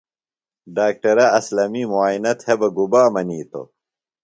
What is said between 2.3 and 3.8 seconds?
تھےۡ بہ گُبا منِیتوۡ؟